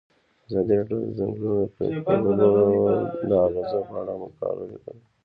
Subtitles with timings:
[0.47, 2.19] ازادي راډیو د د ځنګلونو پرېکول
[3.29, 5.01] د اغیزو په اړه مقالو لیکلي.